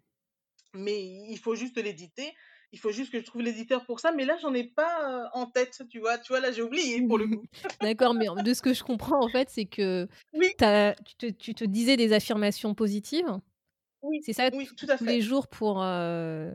[0.73, 2.35] Mais il faut juste l'éditer.
[2.73, 4.13] Il faut juste que je trouve l'éditeur pour ça.
[4.13, 6.19] Mais là, j'en ai pas en tête, tu vois.
[6.19, 7.45] Tu vois, là, j'ai oublié pour le coup.
[7.81, 11.55] D'accord, mais de ce que je comprends, en fait, c'est que Oui, tu, te, tu
[11.55, 13.39] te disais des affirmations positives.
[14.03, 16.51] oui, C'est ça oui, tous tout à tous les jours pour, euh,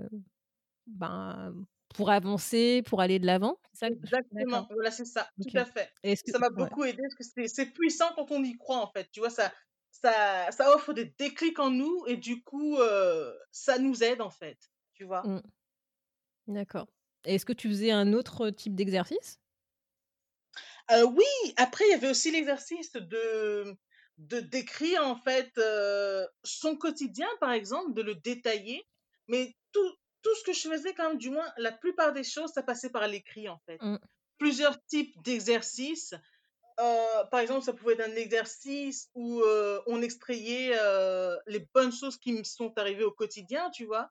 [0.87, 1.53] ben,
[1.95, 3.57] pour avancer, pour aller de l'avant.
[3.81, 4.67] Exactement.
[4.71, 5.29] Voilà, c'est ça.
[5.41, 5.89] Tout à fait.
[6.03, 6.53] Que Ça m'a ouais.
[6.55, 9.09] beaucoup aidé parce que c'est c'est puissant quand on y croit, en fait.
[9.11, 9.51] Tu vois, ça,
[9.91, 14.29] ça, ça offre des déclics en nous et du coup, euh, ça nous aide, en
[14.29, 14.57] fait.
[14.93, 15.23] Tu vois?
[15.25, 15.41] Mm.
[16.51, 16.87] D'accord.
[17.25, 19.39] Et Est-ce que tu faisais un autre type d'exercice?
[20.91, 23.75] Euh, oui, après, il y avait aussi l'exercice de,
[24.17, 28.85] de décrire, en fait, euh, son quotidien, par exemple, de le détailler.
[29.27, 32.51] Mais tout, tout ce que je faisais, quand même, du moins, la plupart des choses,
[32.51, 33.77] ça passait par l'écrit, en fait.
[33.81, 33.97] Mm.
[34.37, 36.13] Plusieurs types d'exercices.
[36.79, 41.91] Euh, par exemple, ça pouvait être un exercice où euh, on extrayait euh, les bonnes
[41.91, 44.09] choses qui me sont arrivées au quotidien, tu vois,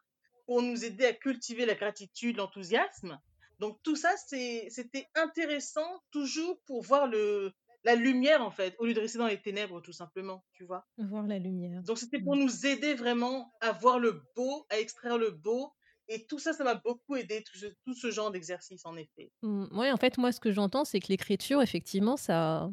[0.50, 3.20] pour nous aider à cultiver la gratitude, l'enthousiasme.
[3.60, 7.52] Donc tout ça, c'était intéressant toujours pour voir le,
[7.84, 10.84] la lumière, en fait, au lieu de rester dans les ténèbres, tout simplement, tu vois.
[10.98, 11.80] Voir la lumière.
[11.84, 12.24] Donc c'était Mm.
[12.24, 15.72] pour nous aider vraiment à voir le beau, à extraire le beau.
[16.08, 19.30] Et tout ça, ça m'a beaucoup aidé, tout ce, tout ce genre d'exercice, en effet.
[19.42, 19.78] Mm.
[19.78, 22.68] Ouais, en fait, moi, ce que j'entends, c'est que l'écriture, effectivement, ça,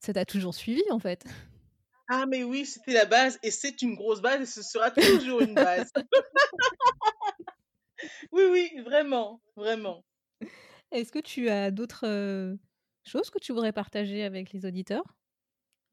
[0.00, 1.26] ça t'a toujours suivi, en fait.
[2.08, 5.42] Ah, mais oui, c'était la base, et c'est une grosse base, et ce sera toujours
[5.42, 5.90] une base.
[8.32, 10.04] Oui, oui, vraiment, vraiment.
[10.90, 12.56] Est-ce que tu as d'autres euh,
[13.04, 15.04] choses que tu voudrais partager avec les auditeurs?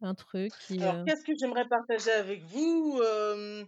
[0.02, 0.80] Un truc qui.
[0.80, 3.00] Alors, euh, qu'est-ce que j'aimerais partager avec vous?
[3.02, 3.66] Euh,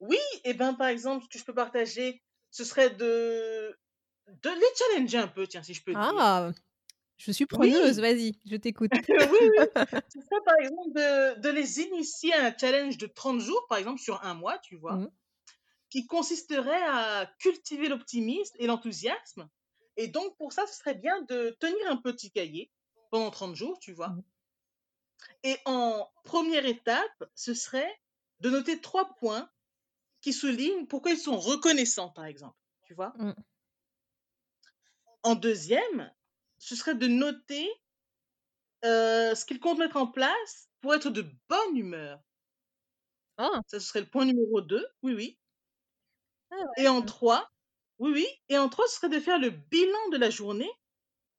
[0.00, 3.76] Oui, et ben par exemple, ce que je peux partager, ce serait de,
[4.28, 6.26] de les challenger un peu, tiens, si je peux dire.
[7.24, 8.90] Je suis Oui, preneuse, vas-y, je t'écoute.
[9.08, 9.64] oui, oui.
[10.12, 13.78] Ce serait par exemple de, de les initier à un challenge de 30 jours, par
[13.78, 15.10] exemple, sur un mois, tu vois, Mm.
[15.88, 19.48] qui consisterait à cultiver l'optimisme et l'enthousiasme.
[19.96, 22.72] Et donc, pour ça, ce serait bien de tenir un petit cahier
[23.10, 24.08] pendant 30 jours, tu vois.
[24.08, 24.22] Mm.
[25.44, 28.00] Et en première étape, ce serait
[28.40, 29.48] de noter trois points
[30.22, 32.56] qui soulignent pourquoi ils sont reconnaissants, par exemple.
[32.84, 33.34] Tu vois Mm.
[35.22, 36.10] En deuxième,
[36.62, 37.68] ce serait de noter
[38.84, 42.20] euh, ce qu'ils comptent mettre en place pour être de bonne humeur.
[43.36, 44.86] Ah, Ça, ce serait le point numéro 2.
[45.02, 45.38] Oui, oui.
[46.50, 46.76] ah ouais.
[46.76, 47.06] Et en Mm.
[47.06, 47.48] trois,
[47.98, 48.26] Oui, oui.
[48.50, 50.70] Et entre autres, ce serait de faire le bilan de la journée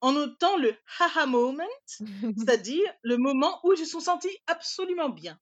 [0.01, 1.67] en notant le haha moment,
[2.37, 5.39] c'est-à-dire le moment où ils se sont sentis absolument bien.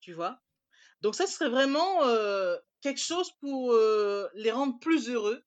[0.00, 0.38] Tu vois?
[1.02, 5.44] Donc ça serait vraiment euh, quelque chose pour euh, les rendre plus heureux.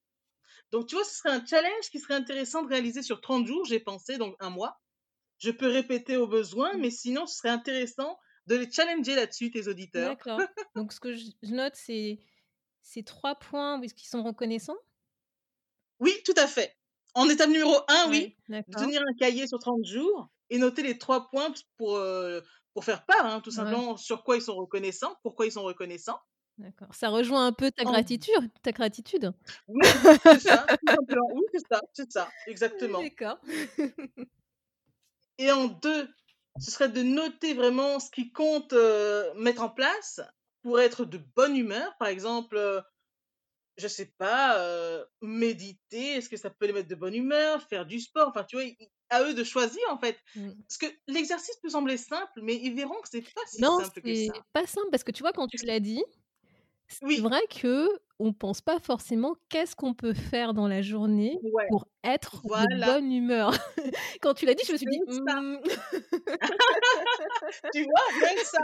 [0.72, 3.66] Donc tu vois, ce serait un challenge qui serait intéressant de réaliser sur 30 jours,
[3.66, 4.80] j'ai pensé, donc un mois.
[5.40, 6.82] Je peux répéter au besoin, Mmh.
[6.82, 10.18] mais sinon, ce serait intéressant de les challenger là-dessus, tes auditeurs.
[10.18, 10.48] D'accord.
[10.76, 12.20] Donc ce que je note, c'est
[12.82, 14.78] ces 3 points où est-ce qu'ils sont reconnaissants?
[16.00, 16.76] Oui, tout à fait.
[17.14, 20.84] En étape numéro 1, Ouais, oui, de tenir un cahier sur 30 jours et noter
[20.84, 23.80] les 3 points pour, heu, pour faire part, hein, tout Ouais.
[23.80, 26.20] simplement sur quoi ils sont reconnaissants, pourquoi ils sont reconnaissants.
[26.58, 26.94] D'accord.
[26.96, 29.34] Ça rejoint un peu ta gratitude ta gratitude?
[29.68, 29.88] oui,
[30.30, 30.70] c'est ça.
[31.32, 33.10] Oui, c'est ça, c'est ça, exactement.
[33.18, 33.40] d'accord.
[35.38, 36.10] Et en 2,
[36.58, 38.74] ce serait de noter vraiment ce qui compte,
[39.38, 40.20] mettre en place
[40.62, 41.96] pour être de bonne humeur.
[42.00, 42.82] Par exemple, heu,
[43.78, 44.60] je sais pas,
[45.22, 47.64] méditer, est-ce que ça peut les mettre de bonne humeur?
[47.64, 48.66] Faire du sport, enfin, tu vois?
[49.10, 50.20] À eux de choisir, en fait.
[50.36, 50.66] Mmh.
[50.68, 54.02] Parce que l'exercice peut sembler simple, mais ils verront que c'est pas si Non, simple
[54.04, 54.34] que c'est ça.
[54.54, 56.04] pas simple parce que tu vois, quand Tu l'as dit,
[56.88, 61.66] c'est oui, vrai qu'on pense pas forcément qu'est-ce qu'on peut faire dans la journée ouais,
[61.68, 63.54] pour être de voilà, bonne humeur.
[64.22, 65.02] Quand tu l'as dit, je me suis dit.
[65.08, 65.58] «Mmh».
[67.74, 68.34] Tu vois?
[68.36, 68.60] Que ça.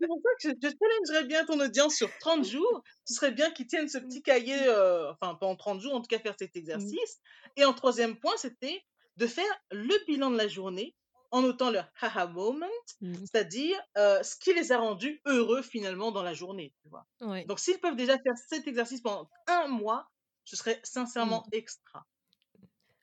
[0.00, 2.82] C'est pour ça que je je challengerais bien ton audience sur 30 jours.
[3.04, 4.00] Ce serait bien qu'ils tiennent ce Mmh.
[4.00, 6.56] petit cahier, heu, enfin pendant 30 jours, en tout cas faire cet Mmh.
[6.56, 7.18] exercice.
[7.56, 8.82] Et en troisième point, c'était
[9.16, 10.94] de faire le bilan de la journée
[11.30, 12.66] en notant leur haha moment,
[13.00, 13.26] Mmh.
[13.32, 17.06] c'est-à-dire, ce qui les a rendus heureux finalement dans la journée, tu vois?
[17.20, 17.48] Ouais.
[17.48, 20.08] Donc s'ils peuvent déjà faire cet exercice pendant un mois,
[20.44, 21.52] ce serait sincèrement Mmh.
[21.52, 22.06] extra.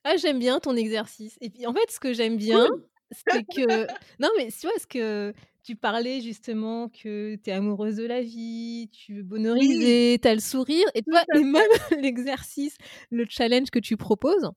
[0.06, 2.90] Ah, j'aime bien ton exercice et puis, en fait, ce que j'aime bien, Cool!
[3.12, 3.88] c'est que
[4.20, 5.34] non, mais tu vois, ce que
[5.64, 9.24] tu parlais justement que tu es amoureuse de la vie, tu veux
[9.56, 11.64] Oui, bonheuriser, tu as le sourire et à et même
[12.02, 12.76] l'exercice,
[13.12, 14.50] le challenge que tu proposes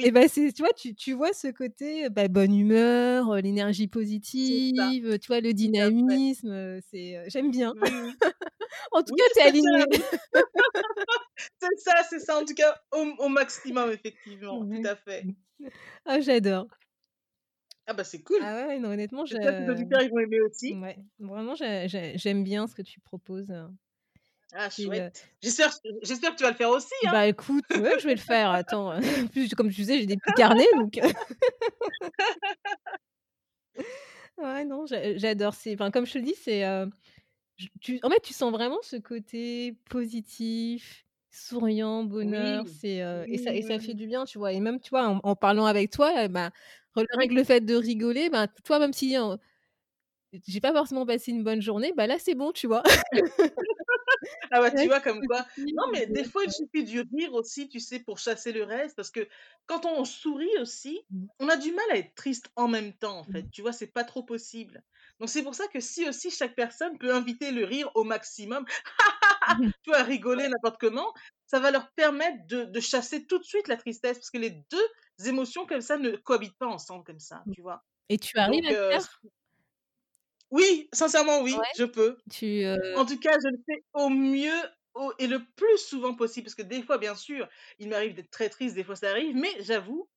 [0.00, 3.88] et Oui, bah, c'est tu vois, tu tu vois ce côté, bah, bonne humeur, l'énergie
[3.88, 7.74] positive, tu vois, le dynamisme, c'est, j'aime bien.
[7.74, 8.12] Oui, oui.
[8.92, 9.86] En tout cas, tu es ça tient la alignée.
[11.60, 15.30] C'est ça, c'est ça, en tout cas, au au maximum, effectivement, tout à fait.
[16.06, 16.68] Ah, j'adore.
[17.86, 18.40] Ah bah, c'est cool.
[18.40, 20.80] Ah ouais, non, honnêtement, tes auditeurs, ils vont aimer aussi.
[20.82, 23.68] ouais, vraiment, j'ai j'ai j'aime bien ce que tu proposes, heu,
[24.54, 25.28] Ah chouette.
[25.42, 27.12] J'espère j'espère que tu vas le faire aussi, hein?
[27.12, 28.92] bah, écoute, ouais, je vais le faire, attends,
[29.24, 30.98] en plus, comme tu disais, j'ai des petits carnets donc
[34.38, 36.62] ouais, non, j'a j'adore, enfin, comme je te le dis, c'est,
[37.80, 42.68] tu en fait, tu sens vraiment ce côté positif, souriant, bonheur, Oui.
[42.68, 44.52] c'est, heu et ça et ça fait du bien, tu vois?
[44.52, 46.50] Et même, tu vois, en en parlant avec toi, bah,
[46.96, 49.36] que le fait de rigoler, bah, toi, même si, heu,
[50.46, 52.82] j'ai pas forcément passé une bonne journée, bah, là, c'est bon, tu vois?
[54.50, 57.32] Ah bah, tu vois comme quoi non, mais des heu, fois, il suffit du rire
[57.34, 59.28] aussi, tu sais, pour chasser le reste parce que
[59.66, 63.18] quand on sourit aussi, mmh, on a du mal à être triste en même temps,
[63.18, 63.72] en fait, mmh, tu vois?
[63.72, 64.82] C'est pas trop possible.
[65.20, 68.64] Donc c'est pour ça que si aussi chaque personne peut inviter le rire au maximum
[69.82, 71.12] tu vois, rigoler n'importe comment,
[71.46, 74.50] ça va leur permettre de de chasser tout de suite la tristesse parce que les
[74.70, 74.88] 2
[75.26, 77.84] émotions comme ça ne cohabitent pas ensemble comme ça, Mmh tu vois?
[78.10, 79.22] et tu arrives Donc à faire?
[80.52, 82.18] Oui, sincèrement oui, Ouais, je peux.
[82.30, 84.52] tu, heu En tout cas, je le fais au mieux
[84.94, 88.30] au et le plus souvent possible parce que des fois, bien sûr, il m'arrive d'être
[88.30, 90.10] très triste, des fois ça arrive, mais j'avoue,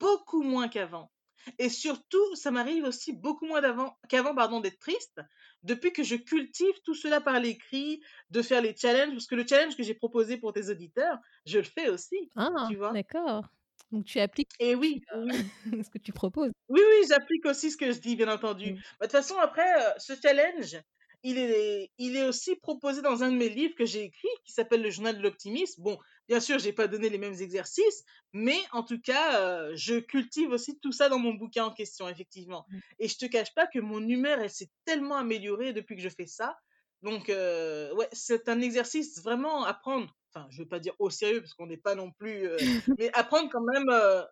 [0.00, 1.12] beaucoup moins qu'avant
[1.58, 5.20] et surtout, ça m'arrive aussi beaucoup moins d'avant qu'avant, pardon, d'être triste,
[5.64, 8.00] depuis que je cultive tout cela par l'écrit,
[8.30, 11.58] de faire les challenges, parce que le challenge que j'ai proposé pour tes auditeurs, je
[11.58, 12.96] le fais aussi, ah, tu vois?
[12.96, 13.48] d'accord.
[13.92, 15.02] Donc tu appliques Et ce que oui,
[15.84, 16.52] ce que tu proposes.
[16.68, 18.72] Oui, oui, j'applique aussi ce que je dis, bien entendu.
[18.72, 18.82] Mmh.
[19.00, 20.76] Bah, de toute façon, après, heu, ce challenge,
[21.24, 24.52] il est il est aussi proposé dans un de mes livres que j'ai écrit, qui
[24.52, 25.82] s'appelle Le Journal de l'optimisme.
[25.82, 29.98] Bon, bien sûr, j'ai pas donné les mêmes exercices, mais en tout cas, heu, je
[30.00, 32.66] cultive aussi tout ça dans mon bouquin en question, effectivement.
[32.68, 32.82] Mmh.
[32.98, 36.08] Et je te cache pas que mon humeur, elle s'est tellement améliorée depuis que je
[36.08, 36.56] fais ça.
[37.02, 41.10] Donc, heu, ouais, c'est un exercice vraiment à prendre, enfin, je veux pas dire au
[41.10, 42.64] sérieux parce qu'on n'est pas non plus, heu,
[42.96, 44.24] mais à prendre quand même, heu,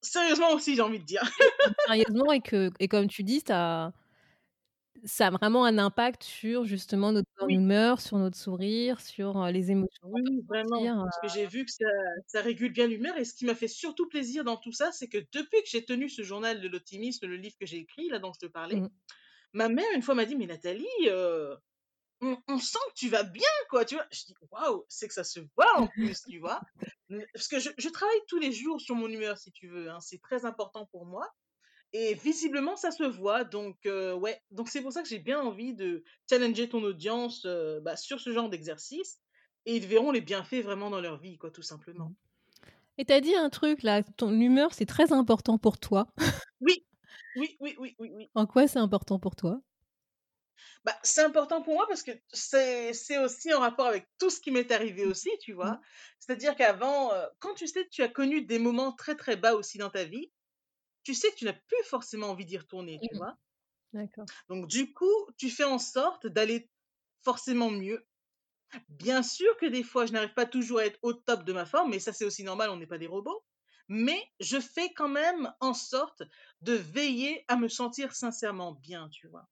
[0.00, 1.22] sérieusement aussi, j'ai envie de dire.
[1.86, 3.92] Sérieusement et que et comme tu dis, ça
[5.04, 7.56] ça a vraiment un impact sur justement notre Oui.
[7.56, 11.86] humeur, sur notre sourire, sur, les émotions Oui, vraiment, parce que j'ai vu que ça
[12.26, 15.08] ça régule bien l'humeur et ce qui m'a fait surtout plaisir dans tout ça, c'est
[15.08, 18.18] que depuis que j'ai tenu ce journal de l'optimisme, le livre que j'ai écrit, là,
[18.18, 18.88] dont je te parlais, mmh.
[19.52, 21.56] Ma mère une fois m'a dit: «Mais Nathalie, heu,
[22.22, 24.06] on on sent que tu vas bien, quoi», tu vois?
[24.12, 26.62] Je dis: «Waouh, c'est que ça se voit en plus», tu vois?
[27.34, 30.00] Parce que je je travaille tous les jours sur mon humeur si tu veux, hein,
[30.00, 31.28] c'est très important pour moi
[31.92, 35.40] et visiblement ça se voit donc heu, ouais, donc c'est pour ça que j'ai bien
[35.40, 39.20] envie de challenger ton audience, heu, bah, sur ce genre d'exercice
[39.66, 42.14] et ils verront les bienfaits vraiment dans leur vie, quoi, tout simplement.
[42.98, 46.08] Et tu as dit un truc là, ton humeur, c'est très important pour toi.
[46.60, 46.86] Oui,
[47.34, 48.30] oui, oui, oui, oui, oui.
[48.34, 49.62] En quoi c'est important pour toi?
[50.84, 54.50] Bah, c'est important pour moi parce que c'est aussi en rapport avec tout ce qui
[54.50, 55.80] m'est arrivé aussi, tu vois?
[55.80, 55.82] Mmh.
[56.18, 59.54] C'est-à-dire qu'avant, heu, quand tu sais que tu as connu des moments très, très bas
[59.54, 60.32] aussi dans ta vie,
[61.04, 63.18] tu sais que tu n'as plus forcément envie d'y retourner, tu Mmh.
[63.18, 63.36] vois?
[63.94, 64.30] D'accord.
[64.48, 66.70] Donc du coup, tu fais en sorte d'aller
[67.24, 68.06] forcément mieux.
[68.88, 71.66] Bien sûr que des fois, je n'arrive pas toujours à être au top de ma
[71.66, 73.44] forme, mais ça, c'est aussi normal, on n'est pas des robots.
[73.92, 76.22] Mais je fais quand même en sorte
[76.62, 79.48] de veiller à me sentir sincèrement bien, tu vois?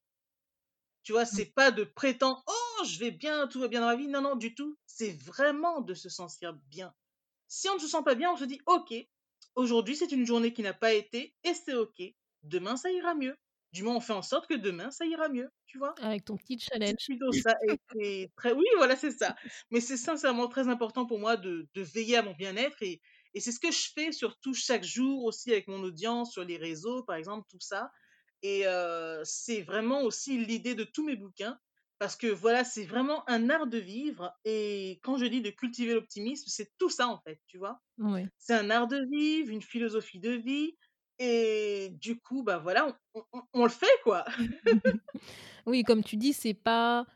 [1.03, 1.40] Tu vois, Mmh.
[1.40, 4.09] c'est pas de prétendre: «Oh, je vais bien, tout va bien dans ma vie».
[4.09, 4.79] Non, non, du tout.
[4.87, 6.94] C'est vraiment de se sentir bien.
[7.48, 8.94] Si on ne se sent pas bien, on se dit: «OK,
[9.57, 12.03] aujourd'hui, c'est une journée qui n'a pas été et c'est OK.
[12.44, 13.37] Demain, ça ira mieux».
[13.72, 16.00] Du moins, on fait en sorte que demain, ça ira mieux, tu vois?
[16.00, 17.07] Avec ton petit challenge.
[17.07, 17.79] plutôt ça et
[18.37, 19.37] très oui, voilà, c'est ça.
[19.70, 23.00] Mais c'est sincèrement très important pour moi de de veiller à mon bien-être et
[23.35, 26.57] et c'est ce que je fais surtout chaque jour aussi avec mon audience sur les
[26.57, 27.90] réseaux, par exemple, tout ça
[28.43, 28.64] et
[29.25, 31.59] c'est vraiment aussi l'idée de tous mes bouquins
[31.99, 35.93] parce que voilà, c'est vraiment un art de vivre et quand je dis de cultiver
[35.93, 37.79] l'optimisme, c'est tout ça, en fait, tu vois?
[37.99, 38.31] Ouais.
[38.38, 40.79] C'est un art de vivre, une philosophie de vie
[41.19, 44.25] et du coup, bah, voilà, on on on le fait, quoi.
[45.66, 47.07] Oui, comme tu dis, c'est pas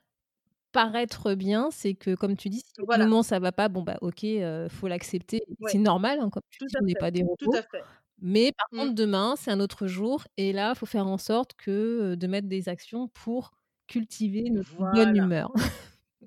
[0.75, 3.07] paraître bien, c'est que comme tu dis, si Voilà.
[3.07, 5.43] moment ça va pas, bon bah OK, heu, faut l'accepter.
[5.61, 5.73] Ouais.
[5.73, 7.55] C'est normal, hein, comme tu dis, on n'est pas des tout robots.
[7.55, 7.87] à fait.
[8.21, 8.89] Mais par Mmh.
[8.89, 12.49] contre, demain, c'est un autre jour et là, faut faire en sorte que, de mettre
[12.49, 13.53] des actions pour
[13.89, 15.53] cultiver notre bonne humeur.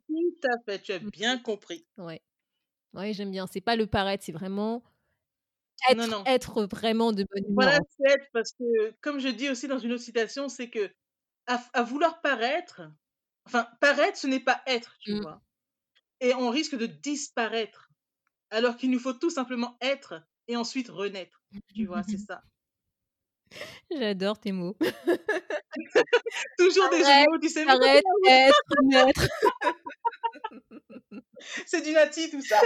[0.07, 1.10] Tout à fait, tu as Mmh.
[1.12, 1.86] bien compris.
[1.97, 2.21] Ouais.
[2.93, 3.47] Ouais, j'aime bien.
[3.47, 4.83] C'est pas le paraître, c'est vraiment
[5.89, 6.27] être non.
[6.27, 9.79] être vraiment de bonne humeur, Voilà, c'est être parce que comme je dis aussi dans
[9.79, 10.89] une autre citation, c'est que
[11.47, 12.81] à vouloir paraître,
[13.47, 15.21] enfin, paraître, ce n'est pas être, tu Mmh.
[15.21, 15.41] vois?
[16.19, 17.89] Et on risque de disparaître,
[18.49, 21.41] alors qu'il nous faut tout simplement être et ensuite renaître,
[21.73, 22.03] tu vois?
[22.03, 22.41] C'est ça.
[23.91, 24.75] J'adore tes mots.
[26.57, 27.65] Toujours des jeux de Paraître, mots, tu sais?
[27.65, 29.27] Paraître, être, naître.
[31.65, 32.60] C'est du nati tout ça.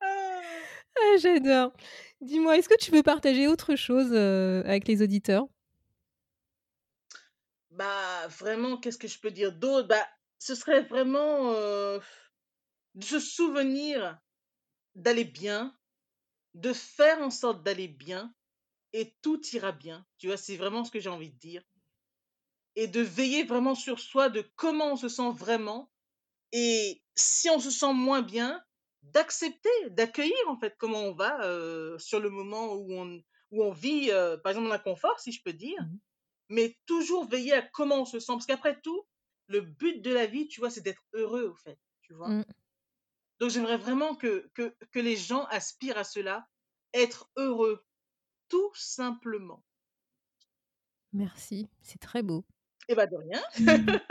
[0.00, 0.50] Ah!
[1.00, 1.72] Ah, j'adore.
[2.20, 5.46] Dis-moi, est-ce que tu veux partager autre chose, heu, avec les auditeurs?
[7.78, 9.86] Bah, vraiment, qu'est-ce que je peux dire d'autre?
[9.86, 10.04] Bah,
[10.40, 11.52] ce serait vraiment,
[12.96, 14.18] de se souvenir
[14.96, 15.78] d'aller bien,
[16.54, 18.34] de faire en sorte d'aller bien
[18.92, 20.04] et tout ira bien.
[20.18, 20.36] Tu vois?
[20.36, 21.62] C'est vraiment ce que j'ai envie de dire
[22.74, 25.88] et de veiller vraiment sur soi, de comment on se sent vraiment
[26.50, 28.60] et si on se sent moins bien,
[29.02, 31.38] d'accepter, d'accueillir, en fait, comment on va,
[32.00, 34.10] sur le moment où on où on vit,
[34.42, 36.07] par exemple, l'inconfort, si je peux dire, Mmh.
[36.48, 38.32] Mais toujours veiller à comment on se sent.
[38.32, 39.04] Parce qu'après tout,
[39.48, 42.28] le but de la vie, tu vois, c'est d'être heureux, au fait, tu vois?
[42.28, 42.44] Mmh.
[43.40, 46.48] Donc j'aimerais vraiment que que que les gens aspirent à cela,
[46.92, 47.84] être heureux,
[48.48, 49.64] tout simplement.
[51.12, 52.44] Merci, c'est très beau.
[52.88, 53.42] Et bah, de rien.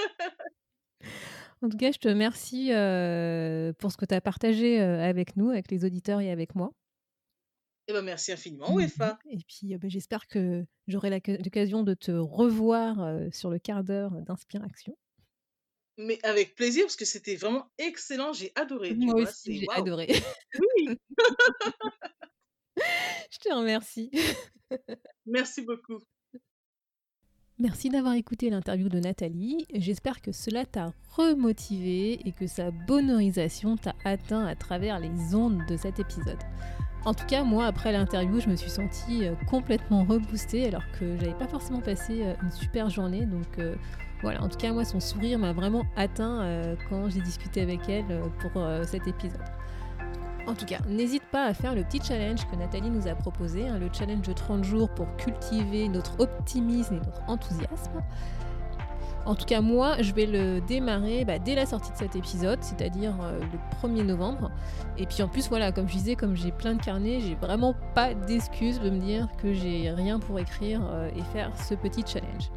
[1.61, 5.35] En tout cas, je te remercie, heu, pour ce que tu as partagé, heu, avec
[5.37, 6.71] nous, avec les auditeurs et avec moi.
[7.87, 8.81] Et bah, merci infiniment, Mmh mh.
[8.81, 9.19] Wefa.
[9.29, 12.97] Et puis, bah, j'espère que j'aurai l'occasion de te revoir,
[13.31, 14.97] sur le quart d'heure d'Inspiration.
[15.97, 19.23] Mais avec plaisir, parce que c'était vraiment excellent, j'ai adoré, Moi vois?
[19.23, 20.07] aussi, j'ai adoré.
[20.77, 20.89] Oui!
[23.31, 24.11] Je te remercie.
[25.25, 25.97] Merci beaucoup.
[27.59, 29.65] Merci d'avoir écouté l'interview de Nathalie.
[29.73, 35.65] J'espère que cela t'a remotivé et que sa bonorisation t'a atteint à travers les ondes
[35.67, 36.37] de cet épisode.
[37.05, 41.17] En tout cas, moi, après l'interview, je me suis sentie euh, complètement reboostée alors que
[41.17, 43.25] j'avais pas forcément passé euh, une super journée.
[43.25, 43.75] Donc euh,
[44.21, 48.05] voilà, en tout cas, moi, son sourire m'a vraiment atteint quand j'ai discuté avec elle
[48.39, 49.39] pour cet épisode.
[50.47, 53.67] En tout cas, n'hésite pas à faire le petit challenge que Nathalie nous a proposé,
[53.67, 58.01] hein, le challenge de 30 jours pour cultiver notre optimisme et notre enthousiasme.
[59.27, 62.59] En tout cas, moi, je vais le démarrer bah, dès la sortie de cet épisode,
[62.61, 64.51] c'est-à-dire euh, le 1er novembre.
[64.97, 67.75] Et puis en plus, voilà, comme je disais, comme j'ai plein de carnets, j'ai vraiment
[67.93, 72.05] pas d'excuse de me dire que j'ai rien pour écrire euh, et faire ce petit
[72.07, 72.49] challenge.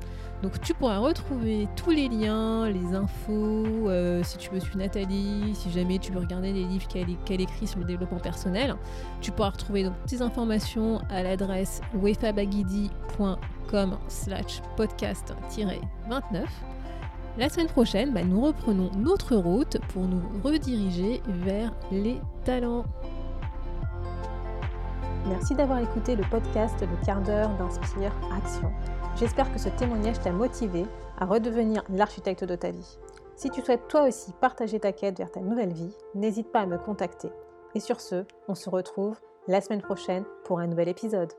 [0.42, 5.54] Donc tu pourras retrouver tous les liens, les infos, euh, si tu veux suivre Nathalie,
[5.54, 8.74] si jamais tu veux regarder les livres qu'elle qu'elle écrit sur le développement personnel.
[9.20, 16.46] Tu pourras retrouver donc ces informations à l'adresse wefabagidi.com slash podcast-29.
[17.38, 22.84] La semaine prochaine, bah, nous reprenons notre route pour nous rediriger vers les talents.
[25.26, 28.72] Merci d'avoir écouté le podcast Le quart d'heure d'Inspire Action.
[29.16, 30.86] J'espère que ce témoignage t'a motivé
[31.18, 32.98] à redevenir l'architecte de ta vie.
[33.36, 36.66] Si tu souhaites toi aussi partager ta quête vers ta nouvelle vie, n'hésite pas à
[36.66, 37.30] me contacter.
[37.74, 41.32] Et sur ce, on se retrouve la semaine prochaine pour un nouvel épisode.